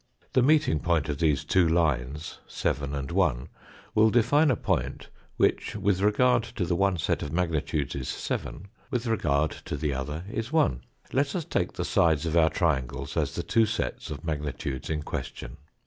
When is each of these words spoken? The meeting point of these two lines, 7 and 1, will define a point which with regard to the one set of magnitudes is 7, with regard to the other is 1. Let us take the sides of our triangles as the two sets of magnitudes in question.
The 0.33 0.41
meeting 0.41 0.79
point 0.79 1.09
of 1.09 1.19
these 1.19 1.43
two 1.43 1.67
lines, 1.67 2.39
7 2.47 2.95
and 2.95 3.11
1, 3.11 3.49
will 3.93 4.09
define 4.09 4.49
a 4.49 4.55
point 4.55 5.09
which 5.37 5.75
with 5.75 6.01
regard 6.01 6.41
to 6.41 6.65
the 6.65 6.75
one 6.75 6.97
set 6.97 7.21
of 7.21 7.31
magnitudes 7.31 7.93
is 7.93 8.07
7, 8.09 8.65
with 8.89 9.05
regard 9.05 9.51
to 9.51 9.77
the 9.77 9.93
other 9.93 10.23
is 10.31 10.51
1. 10.51 10.81
Let 11.13 11.35
us 11.35 11.45
take 11.45 11.73
the 11.73 11.85
sides 11.85 12.25
of 12.25 12.35
our 12.35 12.49
triangles 12.49 13.15
as 13.15 13.35
the 13.35 13.43
two 13.43 13.67
sets 13.67 14.09
of 14.09 14.23
magnitudes 14.25 14.89
in 14.89 15.03
question. 15.03 15.57